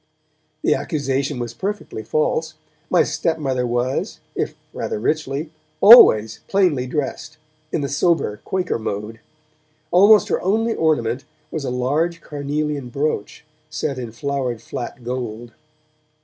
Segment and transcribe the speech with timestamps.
[0.63, 2.55] The accusation was perfectly false;
[2.89, 7.37] my stepmother was, if rather richly, always, plainly dressed,
[7.71, 9.19] in the sober Quaker mode;
[9.91, 15.51] almost her only ornament was a large carnelian brooch, set in flowered flat gold.